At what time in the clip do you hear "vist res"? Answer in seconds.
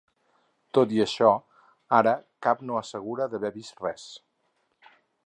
3.59-4.07